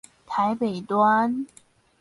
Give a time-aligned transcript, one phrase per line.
[0.25, 1.45] 台北端